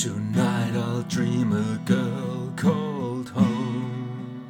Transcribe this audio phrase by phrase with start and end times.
[0.00, 4.48] Tonight I'll dream a girl called home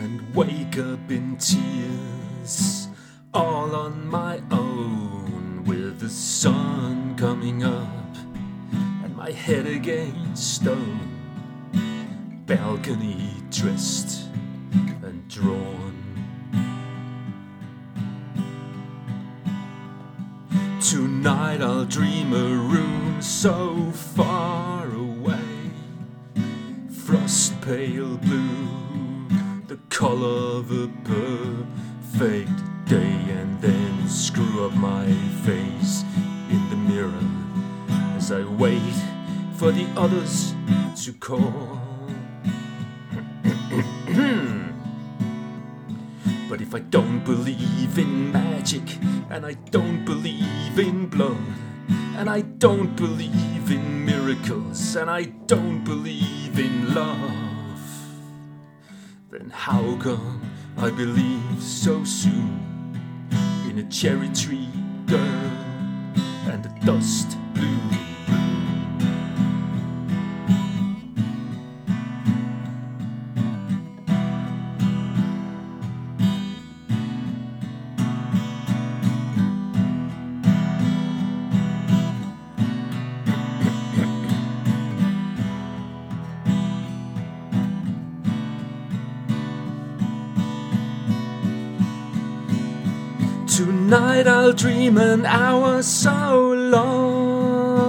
[0.00, 2.88] and wake up in tears
[3.32, 8.16] all on my own with the sun coming up
[8.72, 14.28] and my head against stone balcony dressed
[15.04, 15.65] and drawn
[20.80, 25.70] Tonight I'll dream a room so far away,
[26.90, 28.68] frost pale blue,
[29.68, 32.50] the color of a perfect
[32.84, 35.06] day, and then screw up my
[35.46, 36.04] face
[36.50, 37.24] in the mirror
[38.14, 38.96] as I wait
[39.56, 40.54] for the others
[41.04, 41.80] to call.
[46.48, 48.98] But if I don't believe in magic,
[49.30, 50.05] and I don't
[52.26, 57.80] and I don't believe in miracles, and I don't believe in love,
[59.30, 60.42] then how come
[60.76, 62.98] I believe so soon
[63.70, 64.68] in a cherry tree
[65.06, 65.52] girl
[66.50, 67.38] and a dust
[93.46, 97.86] Tonight I'll dream an hour so long.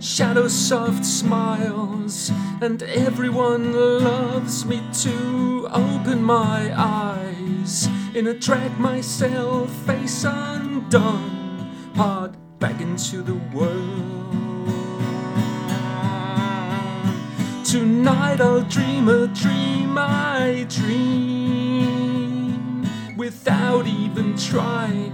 [0.00, 9.70] Shadow soft smiles, and everyone loves me to open my eyes in a drag myself
[9.86, 14.66] face undone, hard back into the world.
[17.64, 22.09] Tonight I'll dream a dream I dream
[23.20, 25.12] without even trying.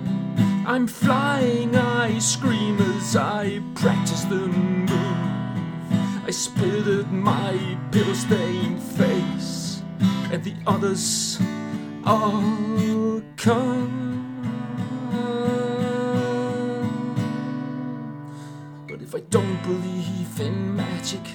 [0.64, 6.24] I'm flying, I scream as I practice the move.
[6.24, 9.82] I spit at my pill stained face,
[10.30, 11.40] and the others
[12.04, 14.04] all come.
[18.86, 21.26] But if I don't believe in magic,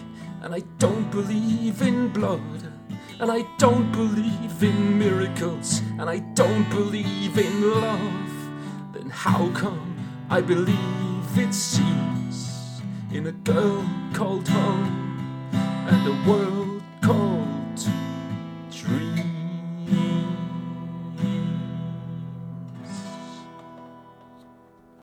[0.41, 2.80] and I don't believe in blood,
[3.21, 9.95] and I don't believe in miracles, and I don't believe in love, then how come
[10.27, 12.81] I believe it seems
[13.13, 16.81] in a girl called home and a world